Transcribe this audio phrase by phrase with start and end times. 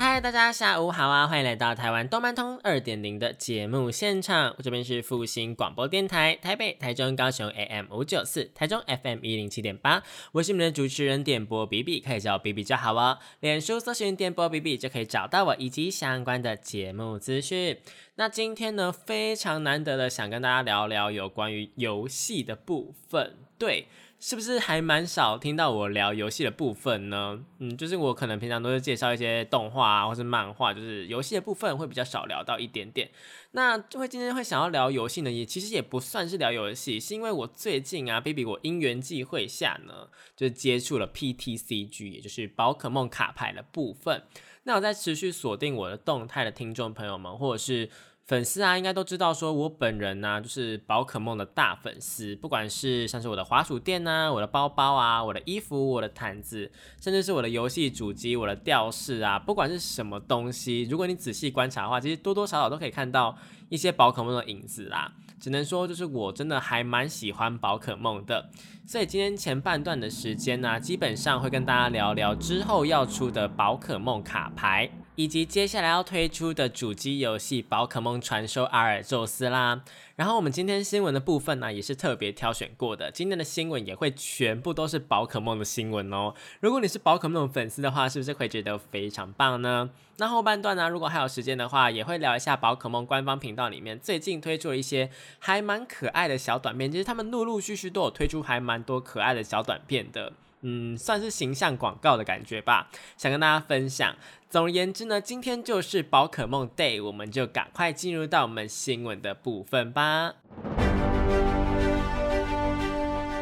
[0.00, 1.26] 嗨，大家下午好啊！
[1.26, 13.18] 欢迎来到台湾动漫通二点零的节目现场，我这边是复兴广播电台台北、台中、高雄 AM 五九四，台中 FM 一零七点八，我是你们的主持人点播 B B，可以叫我 B B 就好哦。
[13.40, 17.76] 脸书搜寻点播 B B 就可以找到我以及相关的节目资讯。
[18.14, 23.88] 那今天呢，非常难得的想跟大家聊聊有关于游戏的部分，对。
[24.20, 27.44] 是不是还蛮少听到我聊游戏的部分呢？
[27.58, 33.08] 嗯，就是我可能平常都是介绍一些动画啊，或是漫画，就是游戏的部分会比较少聊到一点点。
[33.52, 44.24] 那就会今天会想要聊游戏呢，也其实也不算是聊游戏，是因为我最近啊，baby 我因缘际会下呢，就接触了 PTCG，也就是宝可梦卡牌的部分。
[44.64, 47.88] 那我在持续锁定我的动态的听众朋友们，或者是。
[48.28, 52.36] 粉丝啊，应该都知道，说我本人呢，就是宝可梦的大粉丝。
[52.36, 56.70] 不管是像是我的滑鼠垫啊，我的包包啊，我的衣服，我的毯子，
[57.00, 63.34] 甚至是我的游戏主机，我的吊饰啊，不管是什么东西，如果你仔细观察的话，其实多多少少都可以看到
[63.70, 65.10] 一些宝可梦的影子啦。
[65.40, 68.50] 只能说，就是我真的还蛮喜欢宝可梦的。
[68.86, 74.90] 所以今天前半段的时间呢，基本上会跟大家聊聊之后要出的宝可梦卡牌。
[75.18, 79.82] 以及接下来要推出的主机游戏《宝可梦传说：阿尔宙斯》啦。
[80.14, 83.10] 然后我们今天新闻的部分呢，也是特别挑选过的。
[83.10, 86.34] 今天的新闻也会全部都是宝可梦的新闻哦。
[86.60, 89.90] 如果你是宝可梦粉丝的话，是不是会觉得非常棒呢？
[90.18, 95.10] 那后半段呢，如果还有时间的话，也会聊一下宝可梦官方频道里面最近推出了一些
[95.40, 96.92] 还蛮可爱的小短片。
[96.92, 100.32] 其实他们陆陆续续都有推出还蛮多可爱的小短片的。
[100.62, 104.14] 嗯，算是形象广告的感觉吧，想跟大家分享。
[104.50, 110.32] 总而言之呢，今天就是宝可梦 Day，我们就赶快进入到我们新闻的部分吧。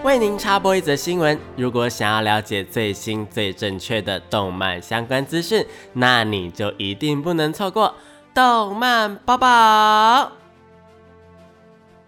[0.05, 7.95] 为您插播一则新闻：如果想要了解最新最正确的动漫相关资讯，那你就一定不能错过
[8.33, 10.46] 动漫宝宝。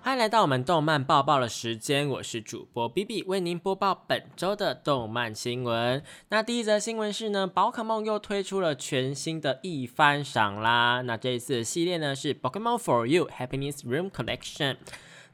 [0.08, 6.02] 欢迎来到我们动漫报报的时间，我是主播 B B，为您播报本周的动漫新闻。
[6.30, 11.02] 那第一则新闻是呢，宝可梦又推出了全新的一番赏啦。
[11.02, 14.78] 那这一次系列呢是 Pokemon For You Happiness Room Collection。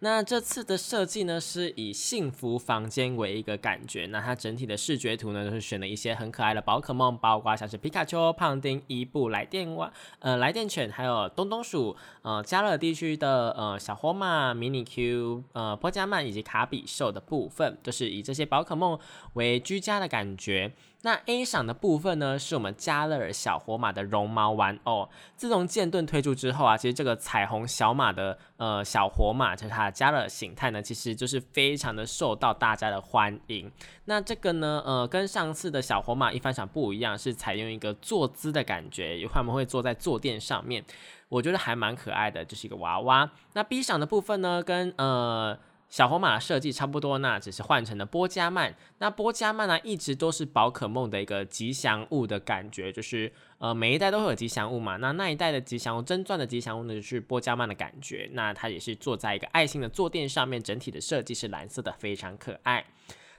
[0.05, 4.05] 那这次的设计呢，是以幸福房间为一个感觉。
[4.09, 18.99] 那它整体的视觉图呢，都是选了一些很可爱的宝可梦，包括像是皮卡丘、胖丁、伊布、来电蛙、呃来电犬，还有东东鼠、呃加勒地区的呃小火马、迷你 Q、呃波加曼以及卡比兽的部分，都是以这些宝可梦
[19.33, 20.75] 为居家的感觉。
[21.05, 25.07] 那 A 赏的部分呢，是我们加勒尔小火马的绒毛玩偶。
[25.37, 33.71] 自从剑盾推出之后啊，其实这个彩虹小马的呃小火马，就是它的加勒尔形态呢，其实就是非常的受到大家的欢迎。
[34.07, 40.83] 那这个呢，呃，跟上次的小火马一番赏不一样，是采用一个坐姿的感觉，他们会坐在坐垫上面，
[41.29, 43.31] 我觉得还蛮可爱的，就是一个娃娃。
[43.53, 45.59] 那 B 赏的部分呢，跟呃。
[45.89, 48.75] 小红马的设计差不多，那只是换成了波加曼。
[48.99, 54.97] 那波加曼呢，一直都是宝可梦的一个吉祥物的感觉，就是呃每一代都会有吉祥物嘛。
[54.97, 58.29] 那那一代的吉祥物，真钻的吉祥物呢，就是波加曼的感觉。
[58.33, 62.85] 那它也是坐在一个爱心的坐垫上面，整体的设计是蓝色的，非常可爱。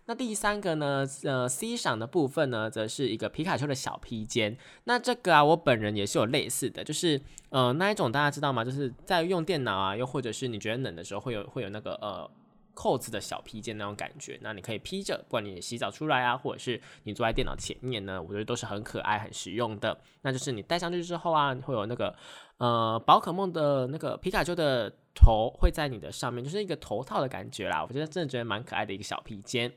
[0.08, 4.57] 那第三个呢，呃，C 赏的部分呢，则是一个皮卡丘的小披肩。
[4.84, 7.19] 那这个啊，我本人也是有类似的，就是
[7.50, 8.63] 呃那一种大家知道吗？
[8.63, 12.30] 就是在用电脑啊，又或者是你觉得冷的时候，会有会有那个呃。
[12.78, 19.98] 扣子的小披肩那种感觉，那你可以披着，不管你洗澡出来啊，或者是你坐在电脑前面呢，我觉得都是很可爱、很实用的。
[20.24, 22.13] 那就是你戴上去之后啊，会有那个
[22.58, 27.81] 呃宝可梦的那个皮卡丘的头会在你的上面，就是一个头套的感觉啦。
[27.81, 29.72] 我觉得真的觉得蛮可爱的一个小披肩。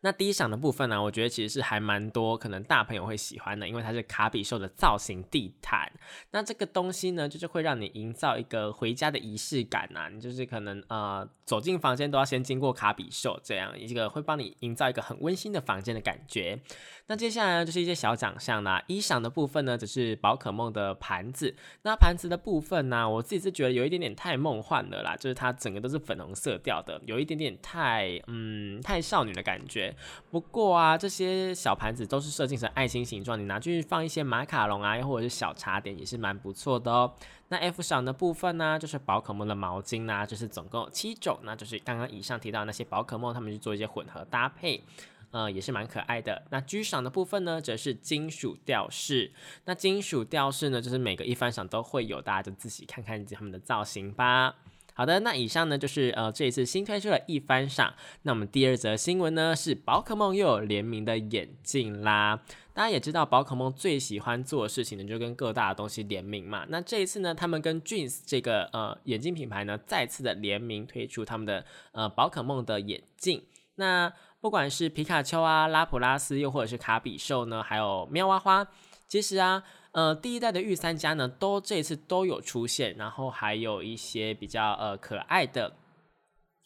[0.00, 5.90] 那第一赏的部分呢，我觉得其实是还蛮多可能大朋友会喜欢的，因为它是卡比兽的造型地毯。
[6.30, 10.08] 那这个东西呢，就是会让你营造一个回家的仪式感啊。
[10.08, 16.60] 你就是可能呃走进房间都要先经过卡比兽，这样一个会帮你营造一个很温馨的房间的感觉。
[17.10, 18.82] 那接下来呢，就是一些小奖项啦。
[18.86, 21.54] 一赏的部分呢，只是宝可梦的盘子。
[21.82, 29.96] 那盘子的部分呢，我自己是觉得有一点点太梦幻了啦，就是它整个都是粉红色调的，有一点点太嗯太少女的感觉。
[30.30, 37.14] 不过啊，这些小盘子都是设计成爱心形状，你拿去放一些马卡龙啊，又或者是小茶点，也是蛮不错的哦。
[37.48, 44.84] 那 F 赏的部分呢，就是宝可梦的毛巾呐，就是总共有七种，那就是刚刚以上提到那些宝可梦，他们去做一些混合搭配。
[45.30, 46.42] 呃，也是蛮可爱的。
[46.50, 49.32] 那居赏的部分呢，则是金属吊饰。
[49.64, 54.56] 那金属吊饰呢，就是每个一番赏都会有，大家就自己看看他们的造型吧。
[54.94, 57.94] 好的，那以上呢就是呃这一次新推出的一番赏。
[58.22, 62.42] 那我们第二则新闻呢是宝可梦又有联名的眼镜啦。
[62.74, 66.66] 大家也知道宝可梦最喜欢做的事情呢，就跟各大的东西联名嘛。
[66.68, 73.44] 那这一次呢，他们跟 Jeans 这个呃眼镜品牌呢再次的联名推出他们的呃宝可梦的眼镜。
[73.76, 78.66] 那不管是皮卡丘啊、拉普拉斯，又或者是卡比兽呢，还有喵哇花，
[79.06, 79.62] 其实啊。
[79.92, 85.76] 呃，第一代的御三家呢，都这次都有出现，然后还有一些比较呃可爱的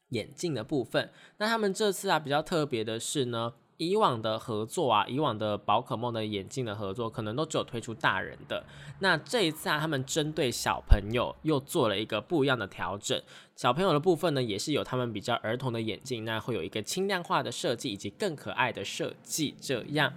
[0.09, 1.11] 眼镜的部分。
[1.39, 8.65] 那他们这次啊比较特别的是呢，以往的合作啊，以往的宝可梦的眼镜的合作，可能都只有推出大人的。
[9.01, 13.21] 那这一次啊，他们针对小朋友又做了一个不一样的调整。
[13.57, 20.13] 小朋友的部分呢，也是有他们比较儿童的眼镜，那会有一个轻量化的设计，以及更可爱的设计，这样。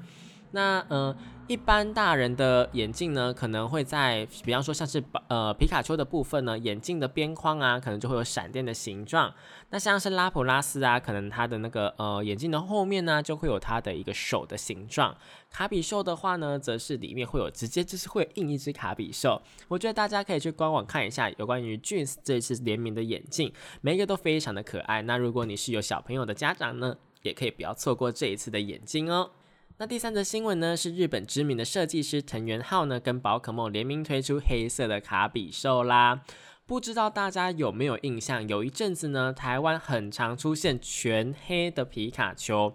[0.52, 1.16] 那呃，
[1.48, 9.34] 一般大人的眼镜呢，可能会在，比方说像是呃皮卡丘的部分呢，眼镜的边框啊，可能就会有闪电的形状。
[9.72, 15.14] 那像是拉普拉斯啊，可能它的那个呃眼镜的后面呢，就会有它的一个手的形状。
[15.50, 19.42] 卡比兽的话呢，则是里面会有直接就是会印一只卡比兽。
[19.68, 23.52] 我觉得大家可以去官网看一下有关于 Juns 这次联名的眼镜，
[23.82, 25.02] 每一个都非常的可爱。
[25.02, 29.32] 那如果你是有小朋友的家长呢，也可以不要错过这一次的眼镜哦。
[29.78, 36.24] 那第三则新闻呢，是日本知名的设计师藤原浩呢，跟宝可梦联名推出黑色的卡比兽啦。
[36.66, 38.48] 不知道大家有没有印象？
[38.48, 42.74] 有一阵子呢，台湾很常出现全黑的皮卡丘，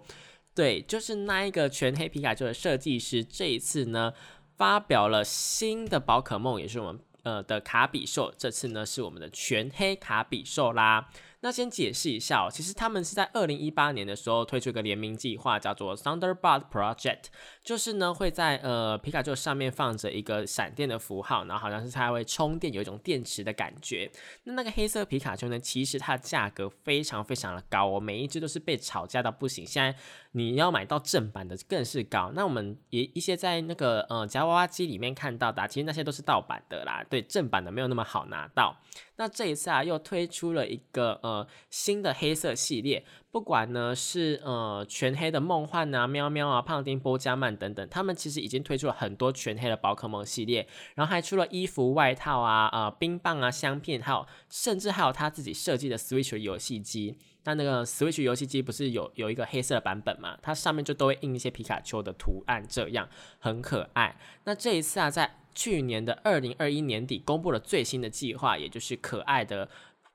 [0.53, 4.13] 对，就是那一个全黑皮卡丘的设计师，这一次呢，
[4.55, 11.09] 发表了新的宝可梦，也是我们呃的卡比兽，这次呢是我们的全黑卡比兽啦。
[11.41, 17.23] 那先解释一下哦，其实他们是在二零一八年的时候推出一个联名计划，叫做 Thunderbolt Project，
[17.63, 24.11] 就是呢会在呃皮卡丘上面放着一个闪电的符号，然后好像是它会充电，有一种电池的感觉。
[24.43, 29.65] 那那个黑色皮卡丘呢，其实它的价格非常非常的高哦，每一只都是被炒价到不行。
[29.65, 29.97] 现在
[30.33, 32.31] 你要买到正版的更是高。
[32.33, 38.77] 那我们也一些在那个呃夹娃娃机里面看到的，其实那些都是盗版的啦，对，正版的没有那么好拿到。
[39.17, 57.17] 那这一次啊，又推出了一个呃新的黑色系列，不管呢是呃全黑的梦幻啊、喵喵啊、胖丁、波加曼等等，他们其实已经推出了很多全黑的宝可梦系列，然后还出了衣服、外套啊、呃冰棒啊、香片，还有甚至还有他自己设计的 Switch 游戏机。
[57.43, 60.37] 那那个 Switch 游戏机不是有有一个黑色的版本嘛？
[60.41, 63.07] 它上面就都会印一些皮卡丘的图案，这样
[63.39, 64.15] 很可爱。
[64.43, 69.67] 那这一次啊，在去年的二零二一年底公布了最新的计划，也就是可爱的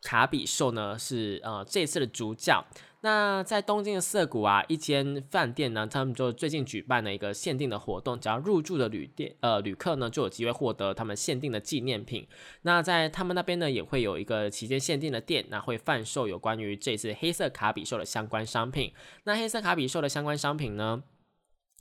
[0.07, 2.65] 卡比兽呢，是呃这次的主角。
[3.01, 12.27] 那在东京的涩谷啊，一间饭店呢，他们就最近举办了一个限定的活动，只要入住的旅店呃旅客呢，就有机会获得他们限定的纪念品。
[12.63, 18.93] 那在他们那边呢，也会有一个期间限定的店，那会贩售有关于这次黑色卡比兽的相关商品。
[19.25, 21.03] 那黑色卡比兽的相关商品呢？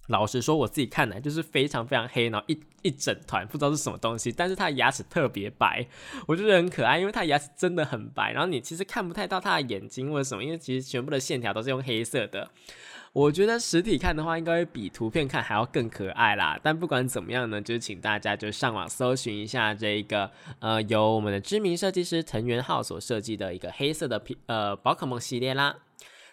[0.07, 5.87] 老实说，我自己看来就是非常非常黑，然后一一整团不知道是什么东西，但是它的牙齿特别白，
[6.27, 12.49] 我觉得很可爱，因为它牙齿真的很白，然后你其实看不太到它的眼睛或者什么，因为其实全部的线条都是用黑色的。
[13.13, 16.59] 我觉得实体看的话，应该会比图片看还要更可爱啦。
[16.61, 25.77] 但不管怎么样呢，就是请大家就上网搜寻一下这个呃，由我们的知名设计师藤原浩所设计的一个黑色的皮呃宝可梦系列啦。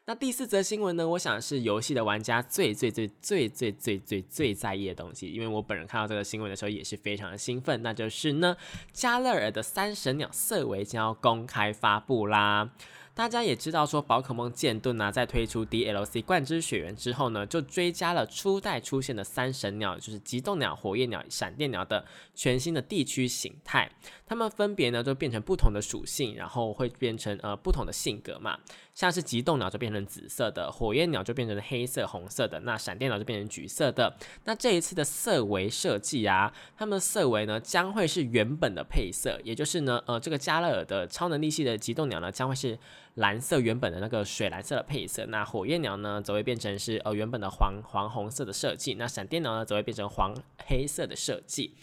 [0.04, 1.08] 那第四则新闻呢？
[1.10, 8.56] 我想是游戏的玩家最最最最最最最最在意的东西，因为我本人看到这个新闻的时候也是非常的兴奋，那就是呢，
[8.92, 12.70] 加勒尔的三神鸟色维将要公开发布啦。
[13.14, 22.02] 大家也知道，说宝可梦剑盾呢，在推出 DLC 冠之雪原之后呢，就追加了初代出现的三神鸟，就是极冻鸟、火焰鸟、闪电鸟的
[22.34, 23.90] 全新的地区形态。
[24.26, 28.58] 它们分别呢，就变成不同的属性，然后会变成呃不同的性格嘛。
[28.94, 34.14] 像是极冻鸟就变成紫色的，火焰鸟就变成黑色、红色的，那闪电鸟就变成橘色的。
[34.44, 42.78] 那这一次的色围设计啊，它们的色围呢，将会是原本的配色，也就是呢，呃，这个加勒尔的超能力系的极冻鸟呢，将会是。
[43.14, 50.34] 蓝色原本的那个水蓝色的配色，那火焰鸟呢则会变成是呃原本的黄黄红色的设计，那闪电鸟呢则会变成黄
[50.66, 51.74] 黑色的设计。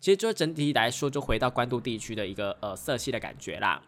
[0.00, 3.82] 其实就整体来说，就回到关渡地区的一个呃色系的感觉啦。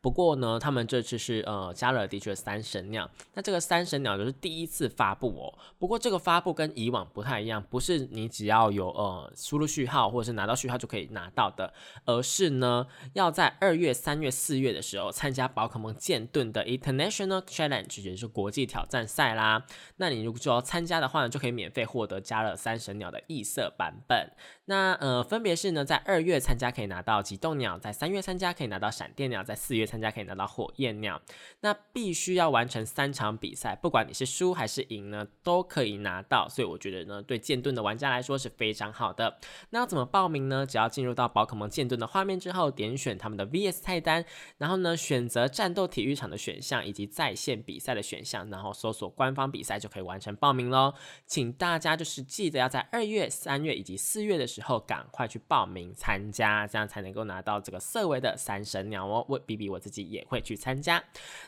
[0.00, 5.58] 不过呢，他们这次是呃加了的确三神鸟，那这个三神鸟就是第一次发布哦。
[5.76, 11.74] 不过这个发布跟以往不太一样，不是你只要有呃输入序号或者是拿到序号就可以拿到的，
[12.04, 19.66] 而是呢要在二月、三月、四月的时候参加宝可梦剑盾的 International Challenge，也就是国际挑战赛啦。
[19.96, 24.30] 那你如果要参加的话呢，就可以免费获得加了三神鸟的异色版本。
[24.66, 31.20] 那呃分别是呢，在二月参加可以拿到极冻鸟，在三月参加可以拿到闪电鸟，在四月参加可以拿到火焰鸟。
[31.60, 36.46] 那必须要完成三场比赛，不管你是输还是赢呢，都可以拿到。
[36.48, 39.38] 所以我觉得呢，对剑盾的玩家来说是非常好的。
[39.70, 40.66] 那要怎么报名呢？
[40.66, 44.24] 只要进入到宝可梦剑盾的画面之后，点选他们的 VS 菜单，
[44.58, 50.92] 然后呢选择战斗体育场的选项以及在线比赛的选项，然后搜索官方比赛就可以完成报名喽。
[51.26, 59.24] 请大家就是记得要在二月、三月以及四月的时候赶快去报名参加，这样才能够拿到这个色维的三神鸟哦。
[59.28, 61.02] 我比比我自己也会去参加。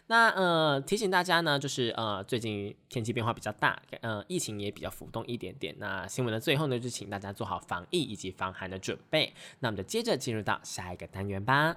[0.06, 5.74] 那呃提醒大家呢，就是呃最近天气变化比较大，呃疫情也比较浮动一点点。
[5.78, 9.32] 那新闻的最后呢，就请大家做好防疫以及防寒的准备。
[9.58, 11.76] 那我们就接着进入到下一个单元吧。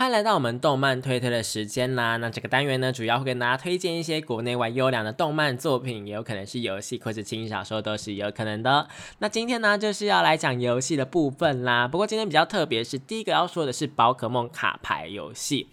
[0.00, 2.16] 欢迎来到我们动漫推推的时间啦！
[2.16, 8.88] 那这个单元呢，主要会给大家推荐一些国内外优良的动漫作品，也有可能是游戏或者轻小说，都是有可能的。
[9.18, 11.86] 那今天呢，就是要来讲游戏的部分啦。
[11.86, 15.68] 不过今天比较特别，是第一个要说的是宝可梦卡牌游戏。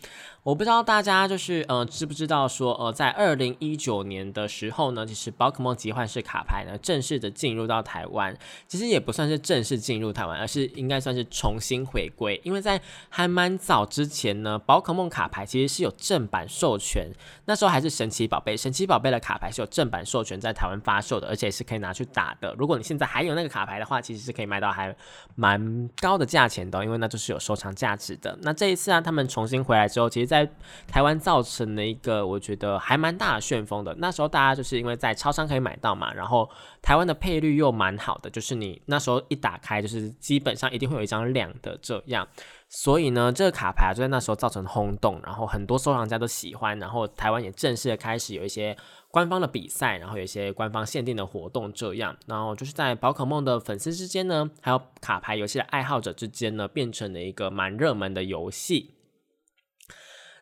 [0.48, 8.34] 我不知道大家就是呃知不知道说呃在二零一九年的时候呢，其实宝可梦集幻式卡牌呢正式的进入到台湾，
[8.66, 12.39] 其实也不算是正式进入台湾，而是应该算是重新回归。
[12.46, 17.12] 因为在还蛮早之前呢，宝可梦卡牌其实是有正版授权，
[17.44, 22.56] 那时候还是神奇宝贝，神奇宝贝的卡牌是有正版授权在台湾发售的，而且是可以拿去打的。
[22.58, 24.96] 如果你现在还有那个卡牌的话，其实是可以卖到还
[25.36, 28.39] 蛮高的价钱的，因为那就是有收藏价值的。
[28.44, 30.51] 那这一次啊，他们重新回来之后，其实，在在
[30.88, 33.96] 台湾造成了一个我觉得还蛮大的旋风的。
[34.00, 36.50] 那时候大家就是因为在超商可以买到嘛，然后
[36.82, 42.27] 台湾的配率又蛮好的，就是你那时候一打开，就是基本上一定会有一张亮的这样。
[42.70, 48.75] 所以呢，这个卡牌就在那时候造成轰动，然后很多收藏家都喜欢，然后台湾也正式的开始有一些
[49.10, 52.13] 官方的比赛，然后有一些官方限定的活动这样。
[52.25, 58.97] 然后就是在宝可梦的粉丝之间呢，还有卡牌游戏的爱好者之间呢，变成了一个蛮热门的游戏。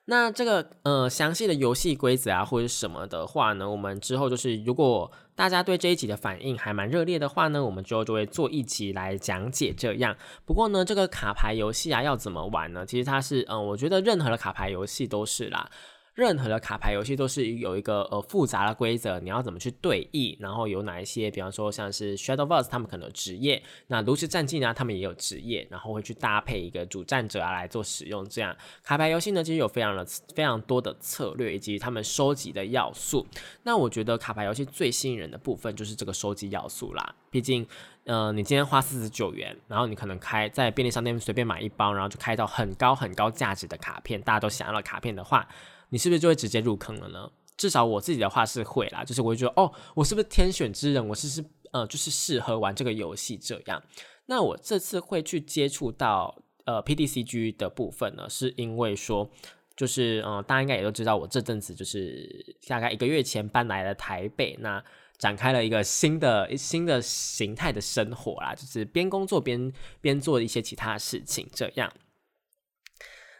[0.07, 10.15] 那这个呃详细的游戏规则啊或者什么的话呢，我们之后就是如果大家对这一集的反应还蛮热烈的话呢，我们之后就会做一集来讲解这样。
[10.45, 12.85] 不过呢，这个卡牌游戏啊要怎么玩呢？
[12.85, 15.69] 其实它是嗯，我觉得任何的卡牌游戏都是啦。
[16.15, 28.25] 任何的卡牌游戏都是有一个呃复杂的规则，你要怎么去对弈，然后有哪一些，比方说像是 Shadow Verse 他们可能有职业，那炉石战记呢，他们也有职业，然后会去搭配一个主战者啊来做使用。
[28.29, 33.27] 这样卡牌游戏呢，其实有非常的非常多的策略以及他们收集的要素。
[33.63, 37.13] 那我觉得卡牌游戏最吸引人的部分就是这个收集要素啦。
[37.29, 37.67] 毕竟，
[38.05, 45.45] 呃，你今天花四十九元，然后你可能开在便利商店随便买一包，然后就开到很高很高价值的卡片，大家都想要的卡片的话。
[45.89, 47.31] 你是不是就会直接入坑了呢？
[47.57, 51.07] 至少我自己的话是会啦，就是我会觉得哦，我是不是天选之人？
[51.07, 53.81] 我是不是呃，就是适合玩这个游戏这样。
[54.25, 59.29] 那我这次会去接触到呃 PDCG 的部分呢，是因为说，
[59.77, 64.83] 就是嗯，大家应该也都知道，我这阵子就是大概一个月前搬来了台北，那
[65.17, 71.89] 展开了一个新的新的形态的生活啦，就是边工作边边做一些其他事情这样。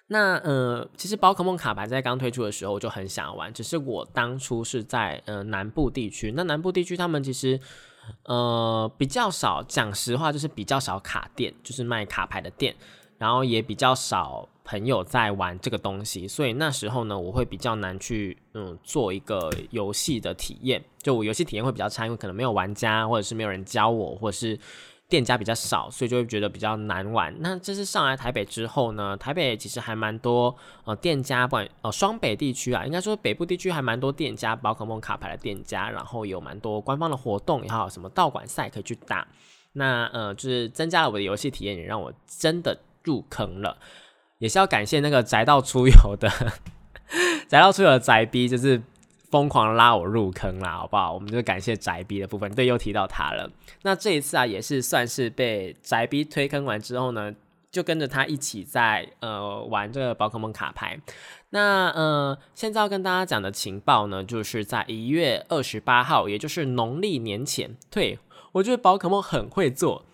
[0.08, 7.60] 那呃，其实宝可梦卡牌在刚推出的时候我就很想玩，只是我当初是在呃南部地区，那南部地区他们其实
[8.26, 12.76] 呃比较少，讲实话就是比较少卡店，就是卖卡牌的店，
[13.18, 24.60] 然后也比较少朋友在玩这个东西，所以那时候呢，我会比较难去嗯做一个游戏的体验，就我游戏体验会比较差，因为可能没有玩家，或者是没有人教我，或者是。
[25.08, 27.34] 店家比较少，所以就会觉得比较难玩。
[27.40, 39.28] 那这次上来台北之后呢，台北其实还蛮多呃店家，不管呃双北地区啊，应该说北部地区还蛮多店家，宝可梦卡牌的店家，然后有蛮多官方的活动，也好什么道馆赛可以去打。
[39.74, 43.78] 那呃就是增加了我的游戏体验，也让我真的入坑了。
[44.40, 46.30] 也是要感谢那个宅道出游的
[47.48, 48.82] 宅道出游的宅逼，就是。
[49.36, 51.12] 疯狂拉我入坑啦，好不好？
[51.12, 53.52] 我们就感谢宅逼的部分，对，又提到他了。
[53.82, 57.36] 那这一次啊，也是算是被宅逼推坑完之后呢，
[57.70, 60.98] 就跟着他一起在呃玩这个宝可梦卡牌。
[61.50, 68.18] 那呃，现在要跟大家讲的情报呢，就是在一月二十八号，也就是农历年前，对
[68.54, 70.06] 我觉得宝可梦很会做。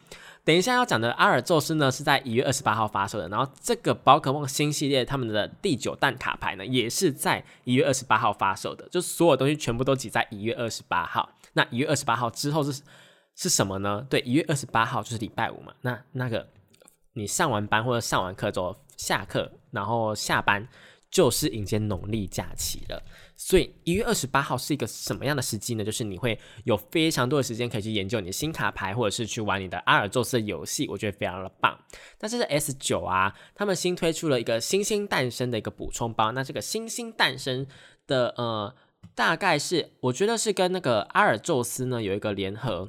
[0.43, 3.29] 等一下要讲的阿尔宙斯呢，是在一月二十八号发售的。
[3.29, 8.88] 然后这个宝可梦新系列他们的第九弹卡牌呢，也是在一月二十八号发售的。
[8.89, 11.29] 就所有东西全部都挤在一月二十八号。
[11.53, 12.81] 那一月二十八号之后是
[13.36, 14.05] 是什么呢？
[14.10, 15.74] 对，一月二十八号就是礼拜五嘛。
[15.81, 16.48] 那那个
[17.13, 20.67] 你上完班或者上完课之后下课，然后下班。
[21.11, 23.03] 就是迎接农历假期了，
[23.35, 25.83] 所以一月二十八号是一个什么样的时机呢？
[25.83, 31.77] 就是你会有非常多的时间可以去研究你的新卡牌，或者是去玩你的阿尔宙斯游戏，我觉得非常的棒。
[32.21, 36.31] 那这是 S 九啊，他们新推出了一个星星诞生的一个补充包。
[36.31, 37.67] 那这个星星诞生
[38.07, 38.73] 的呃，
[39.13, 42.87] 大概是我觉得是跟那个阿尔宙斯呢有一个联合。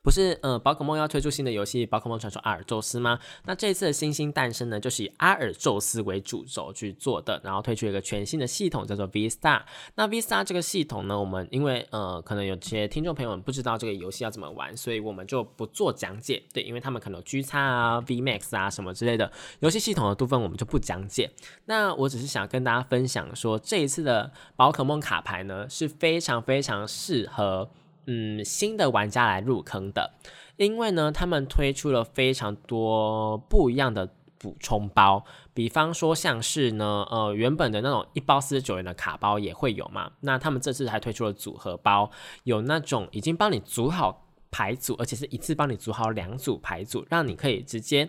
[0.00, 3.18] 不是，呃，宝可梦要推出新的游戏《宝可梦传说阿尔宙斯》吗？
[3.44, 9.60] 那这次的星星诞生呢，就是以阿尔宙斯为主轴去做的，然后推出一个全新的系统，叫做 V Star。
[9.96, 16.42] 那 V Star 这个系统呢，我们因为呃，可能有些听众朋友们不知道这个游戏要怎么玩，所以我们就不做讲解。
[16.54, 21.30] 对，因为他们可能有 G 叉啊、V Max 啊什么之类的游戏系统的部分，我们就不讲解。
[21.66, 27.68] 那我只是想跟大家分享说，这一次的宝可梦卡牌呢，是非常非常适合。
[28.10, 30.14] 嗯，新的玩家来入坑的，
[30.56, 35.22] 因为呢，他们推出了非常多不一样的补充包，
[35.52, 42.10] 比方说像是呢，呃，原本的那种一包四十九元的卡包也会有嘛，那他们这次还推出了组合包，
[42.44, 48.08] 有那种已经帮你组好牌组，而且是一次帮你组好两组牌组，让你可以直接。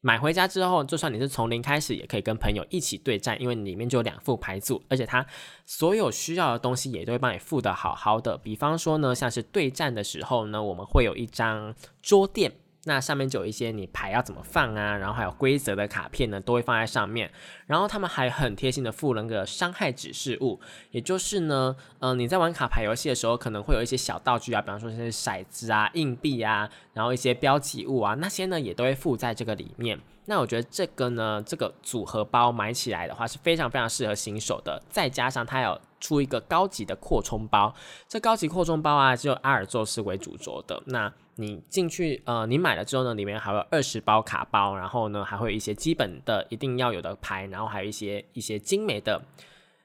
[0.00, 5.26] 买回家之后，就算你是从零开始，也可以跟朋友一起对战，因为里面就有两副牌组，而且它
[5.66, 8.38] 所有需要的东西也都会帮你付的好好的。
[8.38, 12.52] 比方说呢，像是对战的时候呢，我们会有一张桌垫。
[12.88, 17.30] 那上面就有一些你牌要怎么放啊，然后还有规则的卡片呢，都会放在上面。
[17.66, 20.58] 然后他们还很贴心的附了个伤害指示物，
[20.90, 30.00] 也就是呢，嗯，你在玩卡牌游戏的时候，可能会有一些小道具啊，比方说些骰子啊、硬币啊，然后一些标记物啊，那些呢也都会附在这个里面。
[30.24, 37.74] 那我觉得这个呢，这个组合包买起来的话是非常非常适合新手的，再加上它有出一个高级的扩充包，
[38.08, 41.12] 这高级扩充包啊，就阿尔宙斯为主轴的那。
[41.40, 49.22] 你进去，呃，你买了之后呢，里面还有二十包卡包，然后呢，还会有一些基本的一定要有的牌，然后还有一些一些精美的，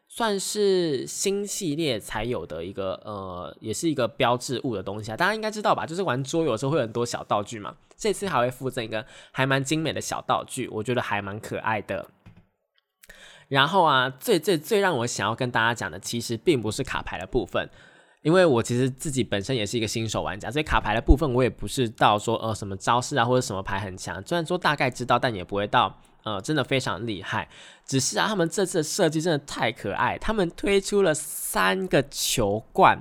[0.08, 5.16] 算是新系列才有的一个，呃，也是一个标志物的东西啊。
[5.16, 5.86] 大家应该知道吧？
[5.86, 7.76] 就是玩桌游的时候会有很多小道具嘛。
[7.96, 12.10] 这次还会附赠一个还蛮精美的小道具，我觉得还蛮可爱的。
[13.54, 17.70] 然后啊，最最最让我想要跟大家讲的，其实并不是卡牌的部分。
[18.24, 27.48] 因为我其实自己本身也是一个新手玩家，所以卡牌的部分我也不是到说呃什么招式啊或者什么牌很强，虽然说大概知道，但也不会到呃真的非常厉害。
[27.86, 32.98] 只是啊，他们这次的设计真的太可爱，他们推出了三个球罐，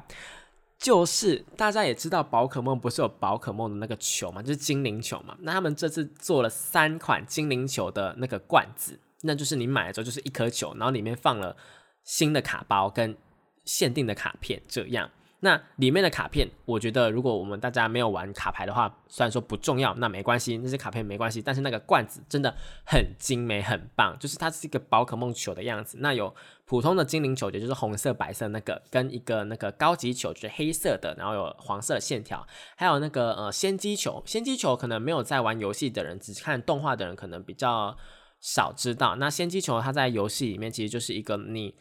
[0.76, 5.34] 就是大家也知道宝可梦不是有宝可梦的那个球嘛，就是精灵球嘛。
[5.40, 11.56] 那他们这次做了三款精灵球的那个罐子，那就是你买了之后就是一颗球，然后里面放了
[12.04, 13.16] 新的卡包跟。
[13.64, 15.08] 限定的卡片这样，
[15.38, 21.40] 那里面的卡片，我觉得如果我们大家没有玩卡牌的话，虽然说不重要，那没关系，那些卡片没关系。
[21.40, 22.52] 但是那个罐子真的
[22.85, 25.98] 很精美，很棒，就是它是一个宝可梦球的样子。
[26.00, 34.20] 那有普通的精灵球，也就是红色、白色那个，跟一个那个高级球，就是黑色的，然后有黄色线条，还有那个呃仙机球。
[34.26, 37.96] 仙机球可能没有在玩游戏的人，只看动画的人可能比较
[38.42, 39.16] 少知道。
[39.16, 41.74] 那先机球它在游戏里面其实就是一个你。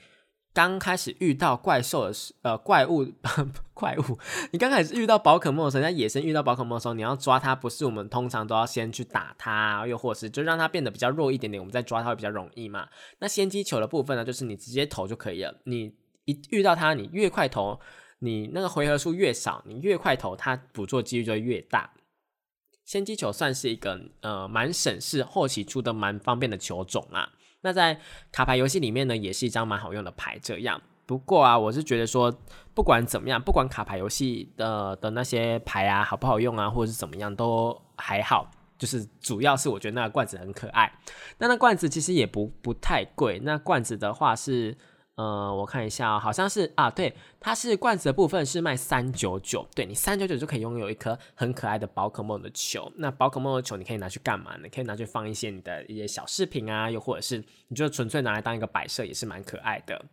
[0.54, 3.08] 刚开始遇到怪兽的时，呃，怪物，
[3.74, 4.20] 怪物，
[4.52, 12.86] 你刚开始遇到宝可梦的时候，在野生遇到宝可梦的时候，你要抓它，不是我们通常都要先去打它，又或是就让它变得比较弱一点点，我们再抓它会比较容易嘛？
[13.20, 15.56] 那先机球的部分呢，就是你直接投就可以了。
[15.64, 15.96] 你
[16.26, 17.80] 一遇到它，你越快投，
[18.20, 21.90] 你那个回合数越少，你越快投，它捕捉几率就越大。
[22.86, 27.30] 先机球算是一个呃蛮省事，后期出的蛮方便的球种啊。
[27.62, 28.00] 那在
[28.32, 30.38] 卡牌游戏里面呢，也是一张蛮好用的牌。
[30.42, 32.34] 这样，不过啊，我是觉得说，
[32.74, 38.50] 不管怎么样，不管卡牌游戏的的那些牌啊好不好用啊，或者是怎么样，都还好。
[38.78, 40.92] 就是主要是我觉得那个罐子很可爱。
[41.38, 43.40] 那那罐子其实也不不太贵。
[43.44, 44.78] 那罐子的话是。
[45.16, 52.92] 呃，我看一下，好像是啊，对，它是罐子的部分是卖三九九，对你三九九就可以拥有一颗很可爱的宝可梦的球。
[52.96, 54.70] 那宝可梦的球你可以拿去干嘛呢？
[54.74, 60.06] 可以拿去放一些你的一些小饰品啊，又或者是你就纯粹拿来当一个摆设，也是蛮可爱的。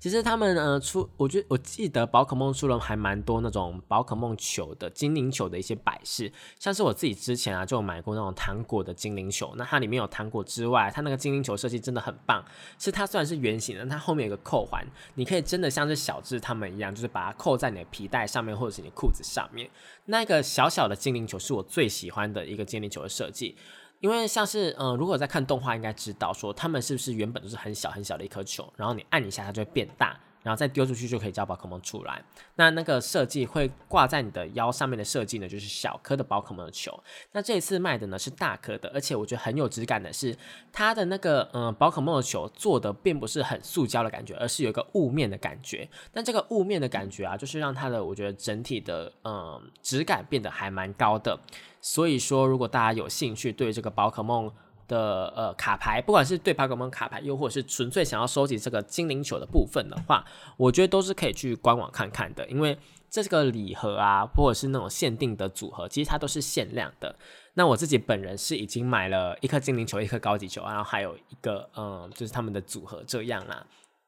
[0.00, 12.42] 其实他们呃出，我觉得我记得宝可梦出了还蛮多那种宝可梦球的精灵球的一些摆饰，像是我自己之前啊就有买过那种糖果的精灵球，那它里面有糖果之外，它那个精灵球设计真的很棒，
[12.78, 14.82] 是它虽然是圆形的，它后面有个扣环，
[15.16, 19.68] 你可以真的像是小智他们一样，就是把它扣在你的皮带上面或者是你裤子上面，
[20.06, 23.54] 那个小小的精灵球是我最喜欢的一个精灵球的设计。
[24.00, 32.22] 因为像是，嗯，如果在看动画，应该知道说他们是不是原本都是很小很小的一颗球，然后你按一下它就会变大，然后再丢出去就可以叫宝可梦出来。
[32.56, 36.98] 那那个设计会挂在你的腰上面的设计呢，就是小颗的宝可梦的球。
[37.32, 40.36] 那这一次卖的呢是大颗的，而且我觉得很有质感的是，
[40.72, 45.88] 它的那个嗯宝可梦的球做的并不是很塑胶的感觉，而是有一个雾面的感觉。
[46.12, 51.38] 但这个雾面的感觉啊，就是让它的我觉得整体的嗯质感变得还蛮高的。
[51.82, 54.52] 所以说，如果大家有兴趣对这个宝可梦
[54.90, 60.24] 的呃卡牌，不管是对宝可梦卡牌，又或者是纯粹想要收集这个精灵球的部分的话，
[60.56, 62.44] 我觉得都是可以去官网看看的。
[62.48, 62.76] 因为
[63.08, 67.14] 这个礼盒啊，或者是那种限定的组合，其实它都是限量的。
[67.54, 73.64] 那我自己本人是已经买了一颗精灵球，一颗高级球，然后还有一个嗯，就是他们的组合这样啦。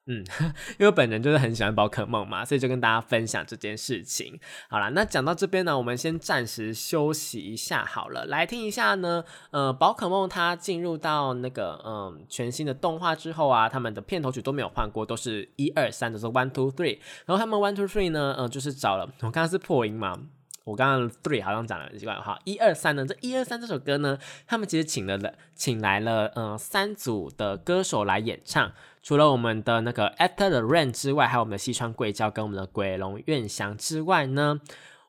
[0.07, 0.25] 嗯，
[0.81, 4.37] 因为本人就是很喜欢宝可梦嘛，所以就跟大家分享这件事情。
[4.69, 9.25] 好了，那讲到这边呢，我们先暂时休息一下好了，来听一下呢。
[9.53, 16.99] 呃，宝可梦它进入到那个嗯全新的动画之后啊，他们的片头曲都没有换过，都是一二三，都是 one two three。
[17.25, 20.19] 然后他们 one two three 呢，嗯，就是找了我刚刚是破音嘛。
[20.65, 23.05] 我刚刚 three 好像讲了几段哈，一二三呢？
[23.05, 28.73] 这一二三这首歌呢，他们其实请了了，请来了嗯三组的歌手来演唱。
[29.03, 34.61] 除了我们的那个 After the Rain 之外，还有我们的西川贵教跟我们的鬼龙愿祥之外呢，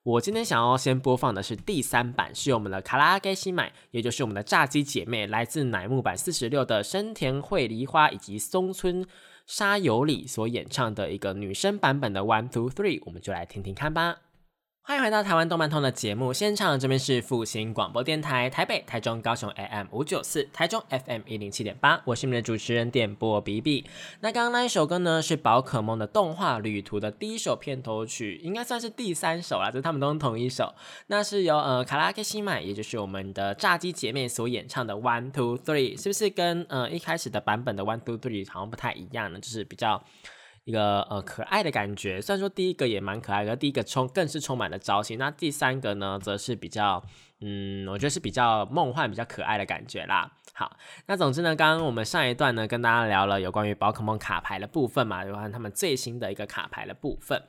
[0.02, 9.06] 我今天想要先播放的是第三版，是由我们的卡拉盖西买，也就是我们的炸鸡姐妹，来自乃木坂四十六的深田惠梨花以及松村
[9.46, 14.18] 沙友里所演唱的一个女生版本的 One Two Three，我们就来听听看吧。
[14.86, 23.86] 欢迎回到台湾动漫通的节目现场，这边是复兴广播电台台北、台中、高雄 AM 五九四，台中 FM 一零七点八，我是你们的主持人点播 B B。
[24.20, 30.76] 那刚刚那一首歌呢，是宝可梦的动画旅途的第一首片头曲，应该算是第三首啦，就是他们都是同一首。
[31.08, 39.40] 那是由呃卡拉克西麦，也就是我们的炸鸡姐妹所演唱的 One Two Three，是不是跟呃一开始的版本的 One Two Three 好像不太一样呢？
[39.40, 40.04] 就是比较。
[40.66, 45.18] 一个呃可爱的感觉，虽然说第一个也蛮可爱的，第一个充更是充满了朝气。
[45.18, 47.04] 那第三个呢，则是比较
[47.42, 50.32] 嗯，我觉得是比较梦幻、比较可爱的感觉啦。
[50.54, 57.42] 好，那总之呢，刚刚我们上一段呢，跟大家聊了有关于宝可梦卡牌的部分嘛，有关他们最新的一个卡牌的部分。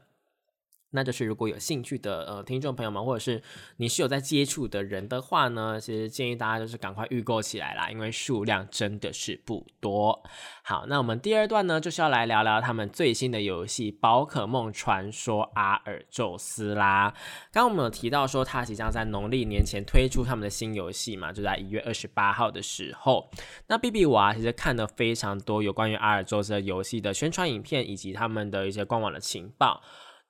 [0.95, 3.43] 那就是如果有兴趣的呃听众朋友们，或者是
[3.79, 10.23] 你是有在接触的人的话呢，其实建议大家就是赶快预购起来啦，因为数量真的是不多。
[10.63, 17.13] 好，那我们第二段呢，就是要来聊聊他们最新的游戏《宝可梦传说阿尔宙斯》啦。
[17.53, 23.29] 刚刚我们有提到说，它即将在农历年前推出他们的新游戏嘛，就在一月二十八号的时候。
[23.67, 29.83] 那 B B 我啊，其实看了非常多有关于阿尔宙斯的游戏的宣传影片，以及他们的一些官网的情报。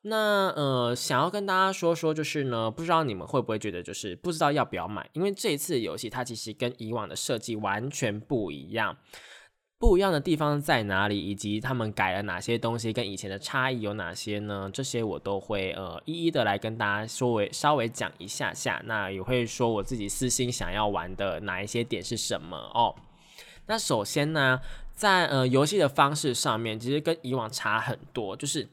[0.07, 8.99] 那呃，想要跟大家说说，就是呢，不知道你们会不会觉得，就是不知道要不要买，因为这一次游戏它其实跟以往的设计完全不一样，
[9.79, 14.71] 不一样的地方在哪里，以及他们改了哪些东西，跟以前的差异有哪些呢？
[14.71, 22.95] 这些我都会呃一一的来跟大家稍微稍微讲一下下，那也会说我自己私心想要玩的哪一些点是什么哦。
[23.69, 24.61] 那首先呢，
[24.93, 28.69] 在呃游戏的方式上面，其实跟以往差很多，就是。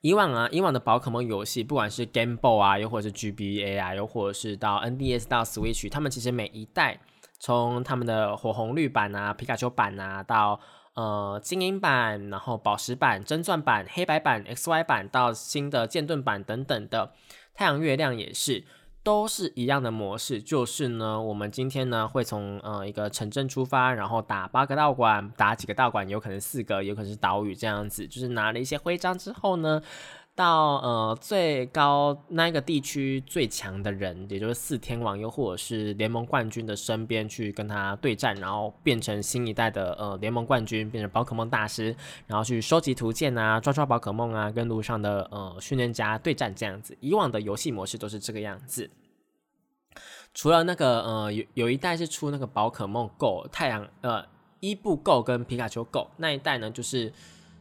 [0.00, 7.00] 以往啊，以往的宝可梦游戏，不管是 Game Boy 啊，又或者是 GBA 啊，又或者是到 NDS 到 Switch，他们其实每一代，
[7.40, 10.60] 从他们的火红绿版啊、皮卡丘版啊，到
[10.94, 17.12] 呃精英版，然后宝石版、真钻版、黑白版、XY 版，到新的剑盾版等等的
[17.52, 18.64] 太阳月亮也是。
[19.08, 29.80] 都是一样的模式，就是呢，我们今天呢会从呃一个城镇出发，然后打八个道馆，打几个道馆，有可能四个，有可能是岛屿这样子，就是拿了一些徽章之后呢。
[30.38, 41.92] 到呃最高那个地区最强的人，也就是四天王，又或者是联盟冠军的身边去跟他对战，然后变成新一代的呃联盟冠军，变成宝可梦大师，
[42.28, 46.96] 然后去收集图鉴啊，抓抓宝可梦啊，跟路上的呃训练家对战这样子。
[47.00, 48.88] 以往的游戏模式都是这个样子，
[50.32, 54.24] 除了那个呃有有一代是出那个宝可梦 Go 太阳呃
[54.60, 57.12] 伊布 Go 跟皮卡丘 Go 那一代呢，就是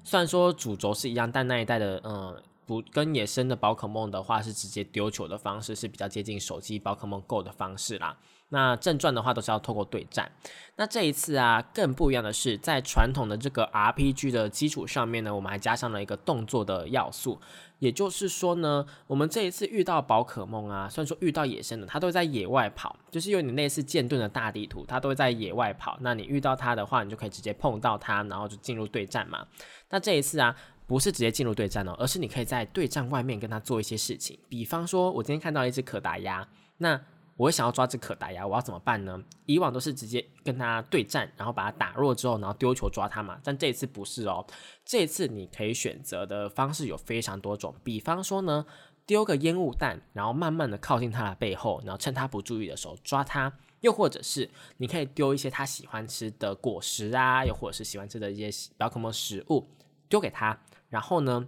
[0.04, 2.40] 虽然说主轴是一样，但那一代的呃。
[2.68, 8.16] 不跟野生的宝可梦的话，是直接丢球的方式，是比较接近手机宝可梦 Go 的方式啦。
[8.50, 10.32] 那正传的话都是要透过对战。
[10.78, 17.40] 那这一次啊，更不一样的是，在传统的这个 RPG 的基础上面呢，我们还加上了一个动作的要素。
[17.80, 25.98] 也就是说呢，我们这一次遇到宝可梦啊，虽然说遇到野生的，它都会在野外跑，就是有点类似剑盾的大地图，它都会在野外跑。
[26.02, 29.46] 那你遇到它的话，你就可以直接碰到它，然后就进入对战嘛。
[29.90, 30.56] 那这一次啊，
[30.88, 34.40] 不是直接进入对战哦，而是你可以在对战外面跟他做一些事情。
[34.48, 36.48] 比方说，我今天看到一只可达鸭，
[36.78, 37.00] 那
[37.36, 39.22] 我想要抓只可达鸭，我要怎么办呢？
[39.46, 43.40] 以往都是直接跟他对战，然后把它打弱之后，然后丢球抓它嘛。
[43.44, 44.44] 但这一次不是哦，
[44.86, 47.76] 这一次你可以选择的方式有非常多种。
[47.84, 48.66] 比方说呢，
[49.06, 53.54] 丢个烟雾弹，然后慢慢的靠近它的背后，然后趁它不注意的时候抓它。
[53.82, 59.68] 又或者是你可以丢一些它喜欢吃的果实啊，又或者是喜欢吃的一些宝可梦食物
[60.10, 61.48] 丢给它，然后呢？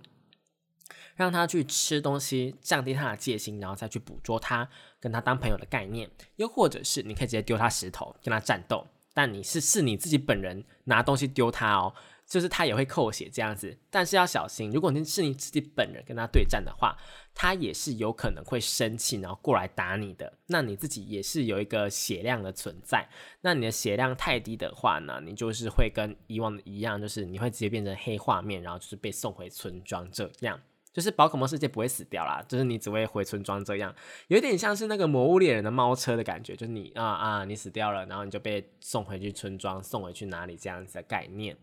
[1.15, 4.69] 让他去吃东西，降低他的戒心，然后再去捕捉他，
[5.02, 6.10] 跟他当朋友的概念。
[6.38, 8.88] 又或者是你可以直接丢他石头，跟他战斗。
[9.13, 11.93] 但你是是你自己本人拿东西丢他哦，
[12.30, 13.78] 就是他也会扣血这样子。
[13.89, 16.96] 但是要小心，如果你是你自己本人跟他对战的话，
[17.34, 20.32] 他也是有可能会生气，然后过来打你的。
[20.46, 23.10] 那你自己也是有一个血量的存在。
[23.42, 30.60] 那你的血量太低的话呢，你就是会跟以往的一样，就是你会直接变成黑画面，然后就是被送回村庄这样。
[30.91, 33.93] 就是宝可梦世界不会死掉啦，就是你只会回村庄这样，
[34.28, 41.58] 有点像是那个魔物猎人的猫车的感觉，就是你啊啊你死掉了，然后你就被送回去村庄，送回去哪里这样子的概念。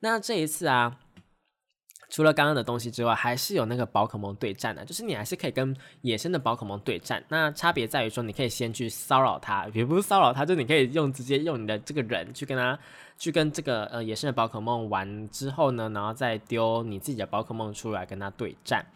[0.00, 0.98] 那这一次啊。
[2.08, 7.22] 除了刚刚的东西之外，还是有那个宝可梦对战的，就是你还是可以跟野生的宝可梦对战。
[7.28, 12.78] 那差别在于说，你可以先去骚扰它，也不是骚扰它，就你可以用直接用你的这个人去跟他
[13.18, 18.86] 去跟这个呃野生的宝可梦玩之后呢，然后再丢你自己的宝可梦出来跟他对战。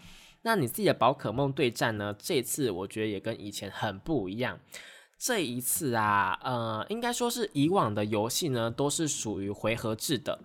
[0.41, 4.59] 那你自己的宝可梦对战呢，这次我觉得也跟以前很不一样。
[5.19, 10.37] 这一次啊，呃，应该说是以往的游戏呢，都是属于回合制的。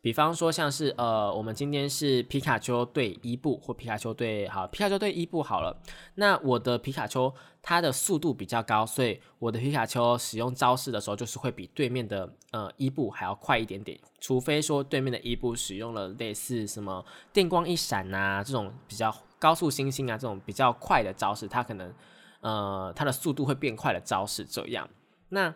[0.00, 5.76] 比方说，像是呃，我们今天是皮卡丘对伊布，或皮卡丘对好皮卡丘对伊布好了。
[6.14, 13.98] 那我的皮卡丘它的速度比较高，所以我的皮卡丘使用招式的时候，就是会比对面的呃伊布还要快一点点。
[14.20, 21.92] 除非说对面的伊布使用了类似什么电光一闪啊这种比较高速星星啊这种比较快的招式，它可能
[22.40, 24.88] 呃它的速度会变快的招式这样。
[25.30, 25.52] 那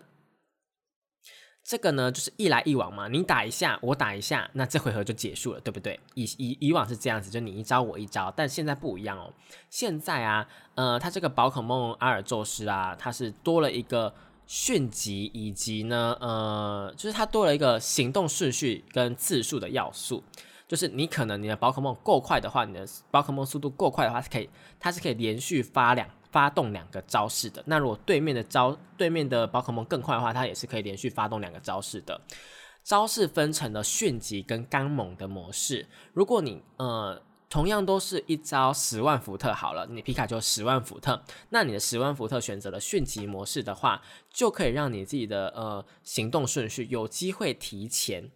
[1.63, 6.01] 这个呢，就是一来一往嘛，你打一下，我打一下，那这回合就结束了，对不对？
[6.15, 9.33] 以以以往是这样子，就你一招我一招，但现在不一样哦。
[9.69, 14.13] 现在啊，呃，它这个宝可梦阿尔宙斯啊，它是多了一个
[14.47, 20.25] 迅疾，以及呢，呃，就是它多了一个行动顺序跟次数的要素。
[20.67, 26.09] 就是你可能你的宝可梦够快的话，你的宝可梦速度够快的话，是可以，它是可以连续发两。
[26.31, 32.21] 发动两个招式的，那如果对面的招对面的宝可梦更快的话，它也是可以连续发动两个招式的。
[32.83, 35.87] 招式分成了迅疾跟刚猛的模式。
[36.15, 44.01] 如果你呃同样都是一招十万伏特好了，你皮卡丘十万伏特，那你的十万伏特选择了迅疾模式的话，
[44.33, 48.31] 就可以让你自己的呃行动顺序有机会提前。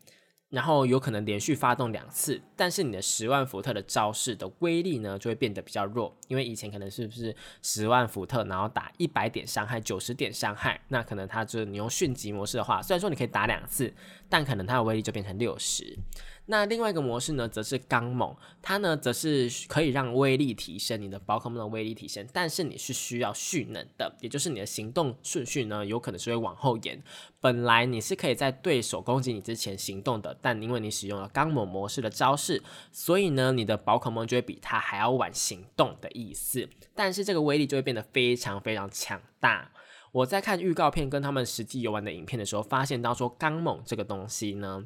[0.50, 13.92] 然后有可能连续发动两次，但是你的十万伏特的招式的威力呢，就会变得比较弱，因为以前可能是不是十万伏特，然后打一百点伤害、九十点伤害，那可能它就是你用迅疾模式的话，虽然说你可以打两次，
[14.28, 15.98] 但可能它的威力就变成六十。
[16.46, 27.02] 那另外一个模式呢，则是刚猛，它呢则是可以让威力提升，你的宝可梦的威力提升，但是你是需要蓄能的，也就是你的行动顺序呢，有可能是会往后延。
[27.40, 36.68] 本来你是可以在对手攻击你之前行动的，但因为你使用了刚猛模式的招式，所以呢，你的宝可梦就会比它还要晚行动的意思。
[36.94, 39.72] 但是这个威力就会变得非常非常强大。
[40.12, 44.84] 我在看预告片跟他们实际游玩的影片的时候，发现到说刚猛这个东西呢。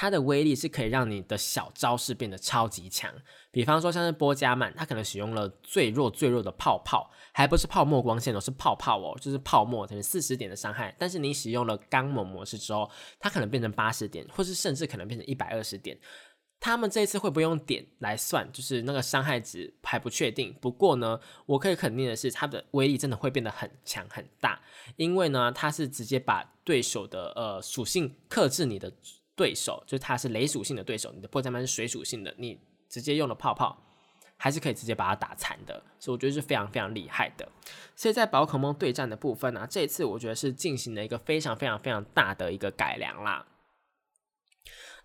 [0.00, 3.12] 它的威力是可以让你的小招式变得超级强，
[3.50, 10.94] 比方说像是波加曼，他可能使用了最弱最弱的泡泡，还不是泡沫光线哦，是泡泡哦，就是泡沫，等于四十点的伤害。
[11.00, 15.98] 但是你使用了刚猛模式之后，它可能变成八十点，或是甚至可能变成一百二十点。
[16.60, 18.48] 他们这一次会不会用点来算？
[18.52, 20.54] 就是那个伤害值还不确定。
[20.60, 24.62] 不过呢，我可以肯定的是，它的威力真的会变得很强很大，
[24.94, 28.92] 因为呢，它是直接把对手的呃属性克制你的。
[29.38, 33.80] 对手就是他是雷属性的对手，你的破绽曼是水属性的，你直接用了泡泡，
[34.36, 37.48] 还是可以直接把它打残的，所以我觉得是非常非常厉害的。
[37.94, 43.46] 所以在宝可梦对战的部分呢，这一次我觉得是进行了一个非常非常非常大的一个改良啦。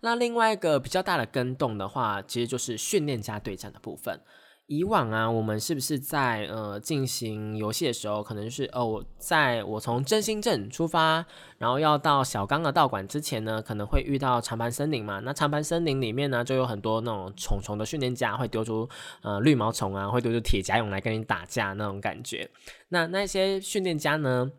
[0.00, 4.20] 那另外一个比较大的跟动的话，其实就是训练家对战的部分。
[4.66, 11.24] 以往啊，我们是不是在呃进行游戏的时候，可能是哦，我在我从真心镇出发，
[11.58, 15.20] 然后要到小刚的道馆之前呢，可能会遇到长盘森林嘛。
[15.20, 18.88] 那长盘森林里面呢，就有很多那种虫虫的训练家会丢出
[19.20, 22.48] 呃绿毛虫啊，会丢出铁甲蛹来跟你打架那种感觉。
[22.88, 24.50] 那那些训练家呢？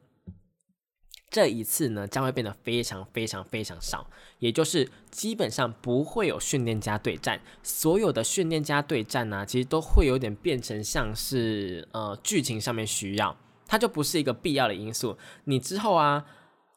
[1.35, 4.07] 这一次呢，将会变得非常非常非常少，
[4.39, 7.37] 也就是基本上不会有训练家对战。
[7.61, 13.35] 所有的训练家对战呢，其实都会有点变成像是呃剧情上面需要，
[13.67, 15.17] 它就不是一个必要的因素。
[15.43, 16.23] 你之后啊，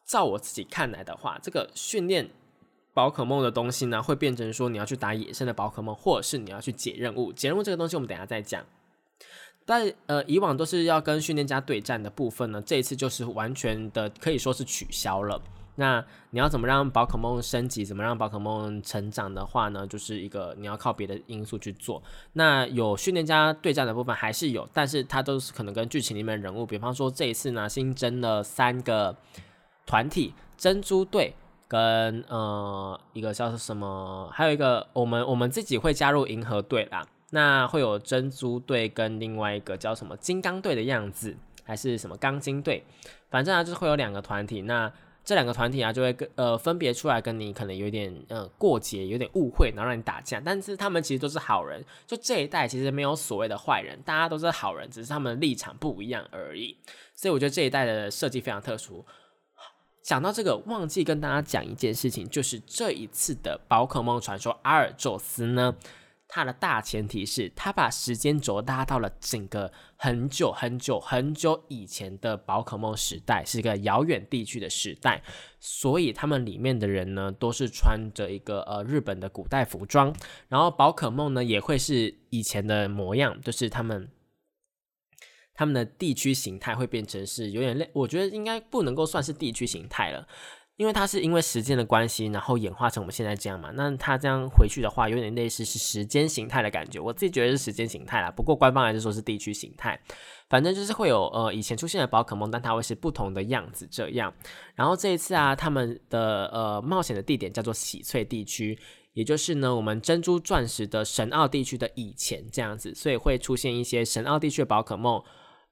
[0.04, 2.28] 照我自己看来的话，这个训练
[2.92, 7.32] 宝可梦的东西呢，会变成说你要去打野生的宝可梦，或者是你要去解任务。
[7.32, 8.66] 解任务这个东西，我们等下再讲。
[9.68, 15.38] 但呃，以往都是要跟训练家对战的部分呢，这一次就是完全的可以说是取消了。
[15.74, 22.02] 那你要怎么让宝可梦升级，怎么让宝可梦成长的话呢，就是一个你要靠别的因素去做。
[22.32, 29.14] 那有训练家对战的部分还是有，但是它都是可能跟剧情里面人物，比方说这一次呢新增了三个
[29.84, 31.34] 团体，珍珠队
[31.68, 37.06] 跟呃一个叫做什么，还有一个我们我们自己会加入银河队啦。
[37.30, 42.82] 那会有珍珠队跟另外一个叫什么金刚队的样子，还是什么钢筋队？
[43.28, 44.62] 反正啊，就是会有两个团体。
[44.62, 44.90] 那
[45.22, 50.40] 这两个团体啊，就会跟呃分别出来跟你可能有点呃过节，有点误会，然后让你打架。
[50.42, 56.74] 但是他们其实都是好人，就这一代其实没有所谓的坏人，大家都是好人，只是他们立场不一样而已。
[57.14, 59.04] 所以我觉得这一代的设计非常特殊。
[60.02, 65.76] 讲到这个，忘记跟大家讲一件事情，就是这一次的宝可梦传说阿尔宙斯呢。
[66.30, 75.22] 它的大前提是，他把时间轴拉到了整个很久很久很久以前的宝可梦时代，是一个遥远地区的时代，
[75.58, 80.14] 所以他们里面的人呢，都是穿着一个呃日本的古代服装，
[80.48, 84.10] 然后宝可梦呢也会是以前的模样，就是他们
[85.54, 90.28] 他们的地区形态会变成是有点类，我觉得应该不能够算是地区形态了。
[90.78, 93.72] 因为它是因为时间的关系，然后演化成我们现在这样嘛。
[93.74, 97.00] 那它这样回去的话，有点类似是时间形态的感觉。
[97.00, 100.00] 我自己觉得是时间形态啦，不过官方还是说是地区形态。
[100.48, 104.32] 反正就是会有呃以前出现的宝可梦，但它会是不同的样子这样。
[104.76, 108.78] 然后这一次啊，他们的呃冒险的地点叫做喜翠地区，
[109.14, 115.20] 也就是呢我们珍珠钻石的神奥地区的以前这样子，所以会出现一些神奥地区的宝可梦。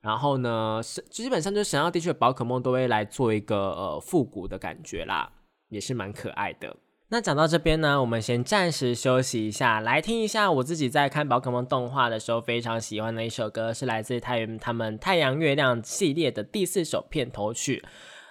[0.02, 5.30] 然后呢，是基本上就是神奥地区的宝可梦都会来做一个呃复古的感觉啦，
[5.68, 6.76] 也是蛮可爱的。
[7.09, 17.85] 那讲到这边呢，我们先暂时休息一下，来听一下我自己在看宝可梦动画的时候非常喜欢的一首歌，是来自太原他们太阳月亮系列的第四首片头曲。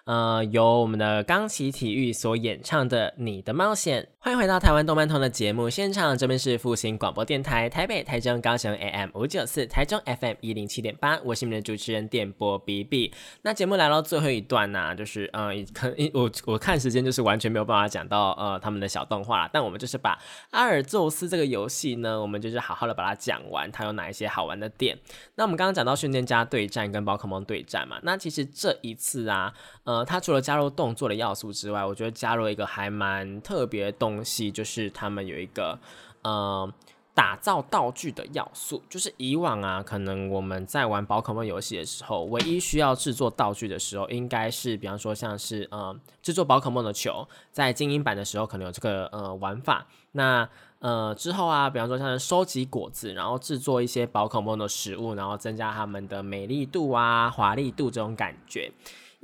[0.05, 13.11] 呃，由我们的钢琴体育所演唱的《你的冒险》，欢迎回到台湾动漫通的节目现场，这边是复兴广播电台台北、台中、高雄 AM 五九四，台中 FM 一零七点八，我是你们的主持人电波 B B。
[13.41, 20.15] 那节目来到最后一段呢，就是呃，可我我看时间就是完全没有办法讲到呃他们的小动画，但我们就是把
[20.51, 24.99] 阿尔宙斯这个游戏呢，我们就是好好的把它讲完，它有哪一些好玩的点。
[25.33, 29.51] 那我们刚刚讲到训练家对战跟宝可梦对战嘛，那其实这一次啊，
[29.83, 29.94] 呃。
[29.95, 35.79] 呃，它除了加入动作的要素之外，我觉得加入一个还蛮特别的东西，就是他们有一个
[36.23, 36.69] 呃
[37.13, 38.83] 打造道具的要素。
[38.89, 49.87] 就是以往啊，可能我们在玩宝可梦游戏的时候，唯一需要制作道具的时候，应该是比方说像是呃制作宝可梦的球，在精英版的时候可能有这个呃玩法。
[50.11, 50.47] 那
[50.79, 58.71] 呃之后啊，比方说像是收集果子，然后制作一些宝可梦的食物，然后增加它们的美丽度啊、华丽度这种感觉。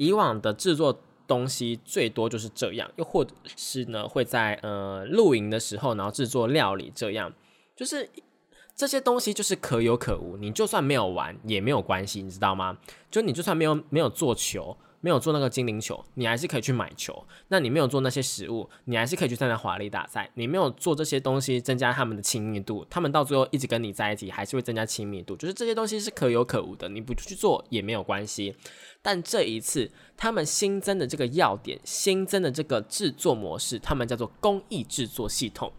[0.02, 7.32] 以往的制作东西最多就是这样，又或者是呢会在呃露营的时候，然后制作料理，这样
[7.76, 8.10] 就是
[8.76, 12.76] 这些东西就是可有可无，你就算没有玩也没有关系，你知道吗？
[13.12, 14.76] 就你就算没有没有做球。
[15.02, 17.26] 没有做那个精灵球，你还是可以去买球。
[17.50, 20.30] 那你没有做那些食物，你还是可以去参加华丽大赛。
[20.36, 25.36] 你没有做这些东西，增加他们的亲密度，他们到最后一直跟你在一起，还是会增加亲密度。
[25.36, 28.56] 就是这些东西是可有可无的，你不去做也没有关系。
[29.02, 35.74] 但这一次，他们新增的这个要点，新增的这个制作模式，他们叫做工艺制作系统。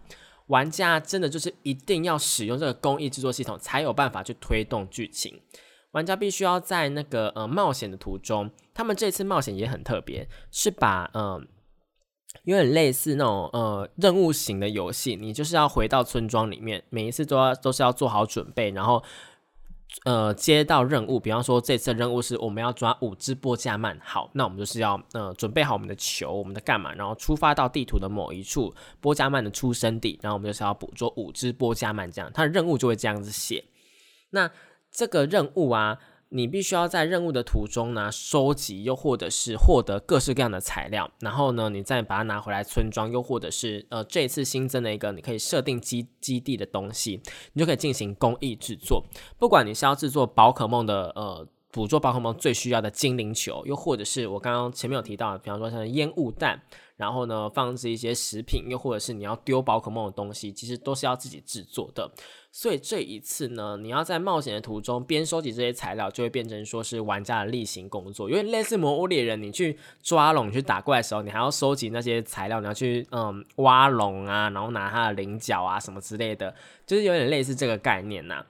[0.48, 5.40] 玩家真的就是一定要使用这个工艺制作系统，才有办法去推动剧情。
[5.92, 11.46] 玩家必须要在那个呃冒险的途中，他们这次冒险也很特别，是把嗯
[12.44, 19.02] 有点类似那种呃任务型的游戏，你就是要回到村庄里面，每一次都要都是要做好准备，然后
[20.06, 33.62] 呃接到任务，比方说这次任务是我们要抓五只波加曼，好，那我们就是要呃准备好我们的球，我们的干嘛，然后出发到地图的某一处波加曼的出生地，然后我们就是要捕捉五只波加曼，这样，它的任务就会这样子写。
[34.30, 34.50] 那
[34.92, 47.20] 这个任务啊，你必须要在任务的途中呢，收集又或者是获得各式各样的材料，然后呢，你再把它拿回来村庄，又或者是呃这一次新增的一个你可以设定基基地的东西，
[47.54, 49.04] 你就可以进行工艺制作。
[49.38, 51.48] 不管你是要制作宝可梦的呃。
[51.74, 56.60] 捕捉宝可梦最需要的精灵球，又或者是我刚刚前面有提到的，比方说像烟雾弹，
[57.02, 62.08] 然后呢放置一些食品，又或者是你要丢宝可梦的东西，其实都是要自己制作的。
[62.52, 76.54] 所以这一次呢，你要在冒险的途中边收集这些材料，就会变成说是玩家的例行工作，有点类似魔物猎人，你去抓龙去打怪的时候，你还要收集那些材料，你要去嗯挖龙啊，然后拿它的菱角啊什么之类的，
[76.86, 78.44] 就是有点类似这个概念呐。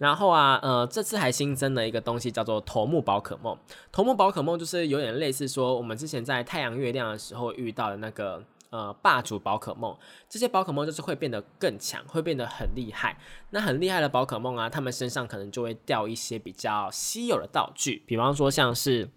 [0.00, 3.54] 然后啊，呃，这次还新增了一个东西，叫做头目宝可梦。
[3.92, 9.94] 头目宝可梦就是有点类似说，我们之前在太阳月亮的时候遇到的那个呃霸主宝可梦。
[10.26, 13.18] 这些宝可梦就是会变得更强，会变得很厉害。
[13.50, 19.10] 那很厉害的宝可梦啊，他们身上可能就会掉一些比较稀有的道具，比方说像是。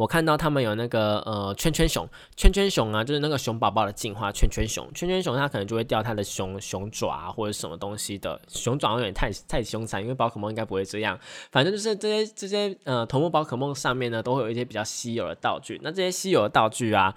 [0.00, 11.20] 我看到他们有那个呃圈圈熊，圈圈熊啊，就是那个熊宝宝的进化圈圈熊，圈圈熊它可能就会掉它的熊熊爪啊或者什么东西的，熊爪有点太太凶残，因为宝可梦应该不会这样。
[11.52, 15.78] 反正就是这些这些呃头目宝可梦上面呢，都会有一些比较稀有的道具。
[15.82, 17.14] 那这些稀有的道具啊，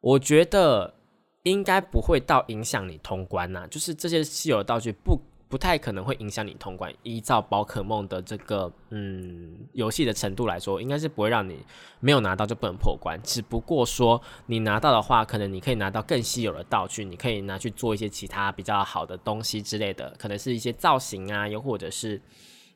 [0.00, 0.94] 我觉得
[1.42, 5.20] 应该不会到影响你通关呐，就是这些稀有的道具不。
[5.48, 6.92] 不太可能会影响你通关。
[7.02, 11.58] 依照宝可梦的这个嗯游戏的程度来说，应该是不会让你
[12.00, 13.18] 没有拿到就不能破关。
[13.22, 22.20] 只不过说你拿到的话，可能你可以拿到更稀有的道具，你可以拿去做一些其他比较好的东西之类的，可能是一些造型啊，又或者是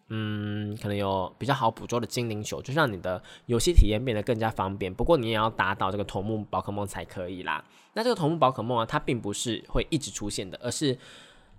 [0.08, 4.92] 嗯，可能有比较好捕捉的精灵球，就让你的游戏体验变得更加方便。
[4.92, 7.62] 不过你也要打倒这个头目宝可梦才可以啦。
[7.92, 10.98] 那这个头目宝可梦啊，它并不是会一直出现的，而是。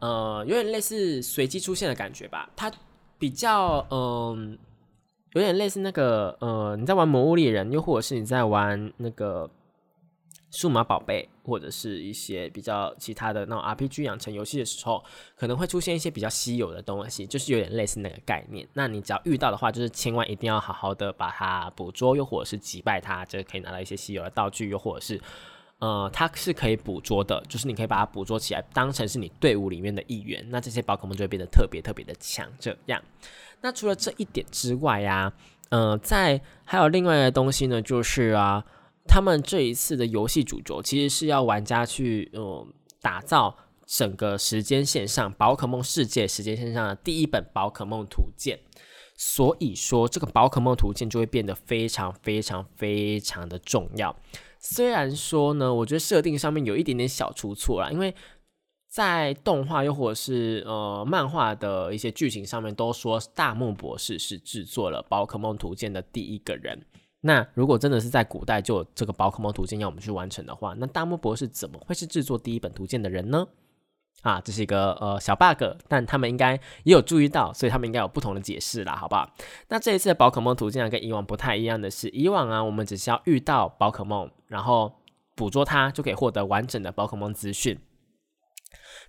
[0.04, 2.50] 呃，有点类似随机出现的感觉吧。
[2.58, 2.70] 它
[3.18, 4.58] 比较嗯，
[5.32, 9.50] 有点类似那个呃，你在玩《魔物猎人》，又或者是你在玩那个
[10.52, 15.02] 数码宝贝，或者是一些比较其他的那种 RPG 养成游戏的时候，
[15.38, 18.68] 可能会出现一些比较稀有的东西，就是有点类似那个概念。
[18.74, 25.22] 那你只要遇到的话，就是千万一定要好好的把它捕捉，又或者是击败它，就可以拿到一些稀有的道具，又或者是。
[25.84, 32.48] 呃，它是可以捕捉的，就是你可以把它捕捉起来，当成是你队伍里面的一员，那这些宝可梦就会变得特别特别的强。
[32.58, 33.04] 这样，
[33.60, 35.34] 那除了这一点之外呀，
[35.72, 38.64] 呃，在还有另外的东西呢，就是啊，
[39.06, 42.66] 他们这一次的游戏主轴其实是要玩家去呃
[43.02, 43.54] 打造
[43.86, 48.58] 整个时间线上宝可梦世界时间线上的第一本宝可梦图鉴，
[49.18, 54.16] 所以说这个宝可梦图鉴就会变得非常非常非常的重要。
[54.66, 58.16] 虽然说呢，我觉得设定上面有一点点小出错啦，因为
[58.90, 66.82] 在动画又或者是呃漫画的一些剧情上面都说大木博士是制作了宝可梦图鉴的第一个人。
[67.26, 73.46] 那如果真的是在古代就有这个宝可梦图鉴要我们去完成的话，那大木博士怎么会是制作第一本图鉴的人呢？
[74.22, 76.54] 啊，这是一个呃小 bug，但他们应该
[76.84, 79.30] 也有注意到，所以他们应该有不同的解释啦，好不好？
[79.68, 85.02] 那这一次的宝可梦图鉴跟以往不太一样的是，以往啊，我们只需要遇到宝可梦，然后
[85.36, 87.78] 捕捉它，就可以获得完整的宝可梦资讯。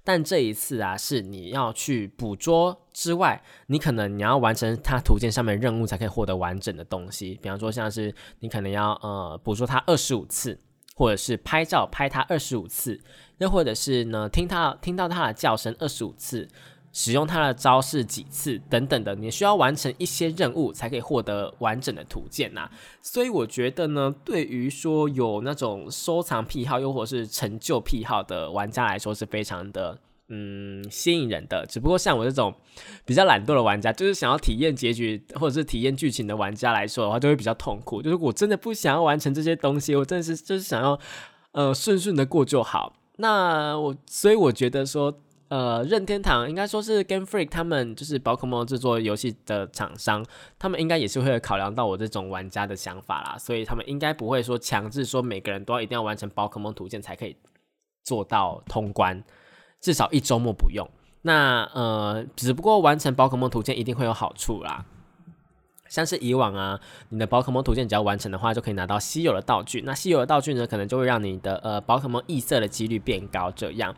[0.02, 7.38] 但这一次啊，是你要去捕捉之外，你可能你要完成它图鉴上面任务，才可以获得完整的东西。
[7.40, 10.58] 比方说，像是你可能要呃捕捉它二十五次。
[10.94, 13.00] 或者是拍照拍他二十五次，
[13.38, 16.48] 又或者是呢听他听到他的叫声二十五次，
[16.92, 22.70] 使用他的招式几次等等的，你需要完成一些任务才可以获得完整的图鉴呐。
[23.02, 29.98] 所以我觉得呢，对于说有那种收藏癖好又或是成就癖好的玩家来说，是非常的。
[30.28, 32.54] 嗯，吸引人的，只不过像我这种
[33.04, 38.00] 比较懒惰的玩家，就是想要体验结局或者是体验剧情的玩家来说的话，就会比较痛苦。
[38.00, 40.98] 就是我真的不想要完成这些东西，我真的是就是想要
[41.52, 42.94] 呃顺顺的过就好。
[43.16, 45.14] 那我所以我觉得说，
[45.48, 50.24] 呃，任天堂应该说是 Game Freak 他们就是宝可梦制作游戏的厂商，
[50.58, 57.36] 他们应该也是会考量到我这种玩家的想法啦，所以他们应该不会说强制说每个人都要一定要完成宝可梦图鉴才可以
[58.02, 59.22] 做到通关。
[59.84, 60.88] 至少一周末不用，
[61.20, 64.86] 那呃，只不过完成宝可梦图鉴一定会有好处啦。
[65.90, 66.80] 像是以往啊，
[67.10, 69.82] 你的宝可梦图鉴只要完成的话，就可以拿到稀有的道具。
[69.82, 73.50] 那稀有的道具呢，可能就会让你的呃宝可梦异色的几率变高。
[73.50, 73.94] 这样，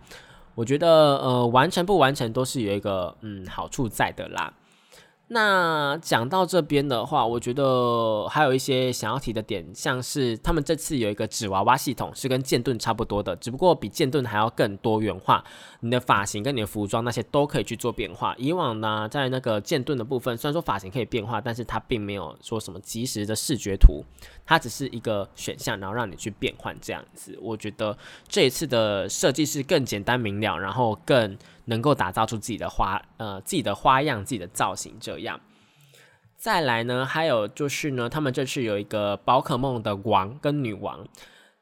[0.57, 4.53] 我觉得呃完成不完成都是有一个嗯好处在的啦。
[5.29, 15.43] 那讲到这边的话，我觉得还有一些想要提的点，像是他们这次有一个纸娃娃系统，是跟剑盾差不多的，只不过比剑盾还要更多元化。
[15.81, 18.37] 你的发型跟你的服装那些都可以去做变化。
[18.39, 24.05] 以往呢，在那个剑盾的部分，虽然说发型可以变化，但是它并没有说什么及时的视觉图，
[24.47, 27.37] 它只是一个选项，然后让你去变换这样子。
[27.43, 27.99] 我觉得
[28.29, 31.37] 这一次的设计是更简单明了，然后更。
[31.67, 35.41] 能够打造出自己的花，呃，自己的花样、自己的造型，这样。
[36.37, 41.07] 再来呢，还有就是呢，他们这次有一个宝可梦的王跟女王，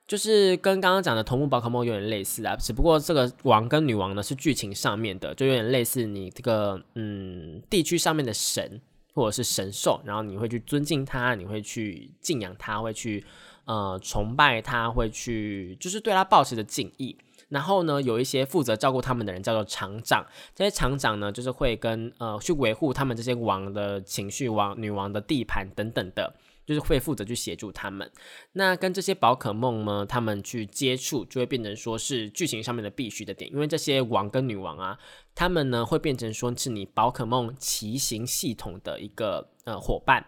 [0.07, 8.81] 就是跟刚刚讲的同步宝可梦有点类似啊，只不过这个王跟女王呢是剧情上面的，就有点类似你这个嗯地区上面的神
[9.15, 13.25] 或者是神兽，然后你会去尊敬他，你会去敬仰他，会去
[13.67, 17.17] 呃崇拜他，会去就是对他保持着敬意。
[17.49, 20.25] 然后呢，有一些负责照顾他们的人叫做厂长，
[20.55, 26.35] 这些厂长呢，就是会跟呃去维护他们这些王的情绪、王女王的地盘等等的，
[26.67, 28.11] 就是会负责去协助他们。
[28.53, 34.99] 那跟这些宝可梦呢，他们去接触，就会变成说是剧情上面的必须的点，因为这些王跟女王啊，
[35.35, 40.27] 他们呢会变成说是你宝可梦骑行系统的一个呃伙伴。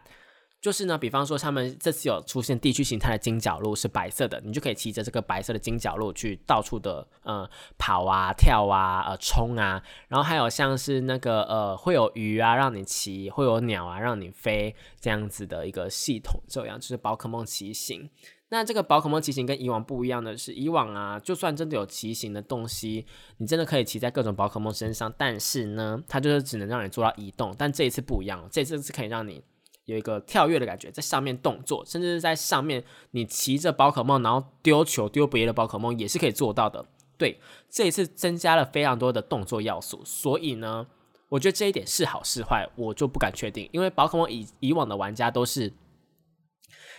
[0.67, 7.49] 就是呢，比方说他们这次有出现地区形态的金角鹿是白色的，你就可以骑着这个白色的金角鹿去到处的呃
[7.79, 18.11] 跑啊、跳啊、呃冲啊，然后还有像是那个呃会有鱼啊让你骑，会有鸟啊让你飞这样子的一个系统，这样就是宝可梦骑行。
[18.49, 23.07] 那这个宝可梦骑行跟以往不一样的是，以往啊就算真的有骑行的东西，
[23.37, 29.45] 你真的可以骑在各种宝可梦身上，但是呢它就是只能让你做到移动，但这一次不一样，这次是可以让你。
[29.87, 36.85] 有一个跳跃的感觉，在上面动作，甚至是在上面，你骑着宝可梦，然后丢球丢别的宝可梦，也是可以做到的。
[37.17, 40.89] 对，这一次增加了非常多的动作要素，所以呢，
[41.29, 45.73] 我觉得这一点是好是坏，我就不敢确定，因为宝可梦以以往的玩家都是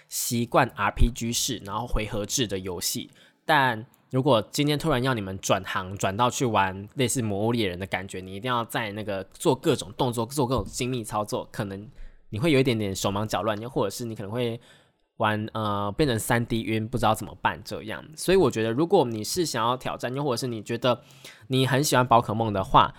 [0.07, 3.11] 习惯 RPG 式，然后回合制的游戏，
[3.45, 11.85] 但如果今天突然要你们转行，转到去玩类似魔物猎人的感觉，你一定要在那个做各种动作，做各种精密操作，可能。
[12.29, 14.59] 你会有一点点手忙脚乱，又或者是你可能会
[15.17, 18.03] 玩呃变成三 D 晕，不知道怎么办这样。
[18.15, 21.01] 所以我觉得，如果你是想要挑战，又或者是你觉得
[21.47, 22.93] 你很喜欢宝可梦的话，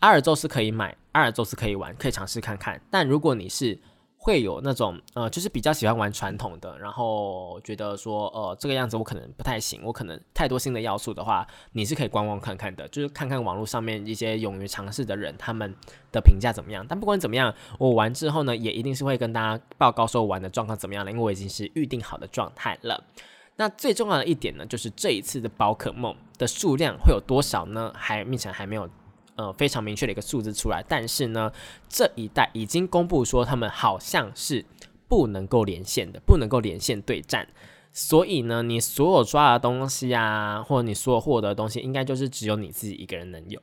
[0.00, 2.80] 阿尔宙斯可以买，阿尔宙斯可以玩，可以尝试看看。
[2.90, 3.80] 但如果你是
[4.24, 15.70] 会有那种呃，就是比较喜欢玩传统的，然后觉得说呃这个样子我可能不太行，我可能太多新的要素的话，你是可以观望看看的，就是看看网络上面一些勇于尝试的人他们
[16.10, 16.86] 的评价怎么样。
[16.88, 23.04] 但不管怎么样，我玩之后呢，也一定是会跟大家报告说我玩的状况怎么样了，因为我已经是预定好的状态了。
[23.56, 27.92] 那最重要的一点呢，就是这一次的宝可梦的数量会有多少呢？
[27.94, 28.88] 还目前还没有。
[29.36, 31.52] 呃，非常明确的一个数字出来，但是呢，
[31.88, 34.64] 这一代已经公布说他们好像是
[35.08, 37.48] 不能够连线的，不能够连线对战，
[37.92, 43.60] 所以呢，你所有抓的东西啊，或者你所有获得的东西，应该就是只有你自己一个人能有，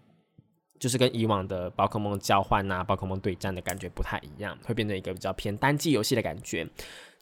[0.78, 6.67] 就是跟以往的宝可梦交换啊、宝可梦对战的感觉不太一样，会变成一个比较偏单机游戏的感觉。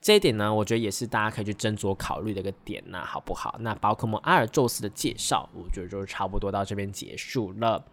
[0.01, 3.57] 这一点呢，我觉得也是大家可以去斟酌考虑的一个点呐，好不好？
[3.59, 7.85] 那宝可梦阿尔宙斯的介绍，我觉得就差不多到这边结束了。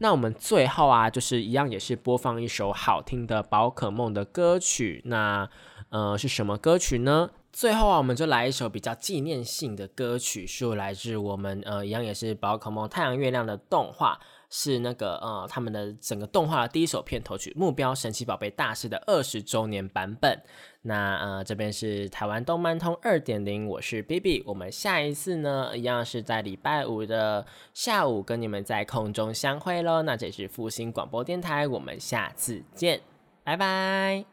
[0.00, 5.02] 那我们最后啊，就是一样也是播放一首好听的宝可梦的歌曲。
[5.06, 5.48] 那
[5.90, 7.30] 呃是什么歌曲呢？
[7.52, 14.20] 最后啊，我们就来一首比较纪念性的歌曲，是来自我们呃一样也是宝可梦太阳月亮的动画。
[14.50, 20.40] 是那个呃，他们的整个动画的第一首片头曲《目标神奇宝贝大师》的二十周年版本。
[20.82, 24.42] 那呃，这边是台湾动漫通二点零，我是 B B。
[24.46, 27.44] 我们下一次呢，一样是在礼拜五的
[27.74, 30.02] 下午跟你们在空中相会喽。
[30.02, 33.00] 那这是复兴广播电台，我们下次见，
[33.44, 34.28] 拜拜。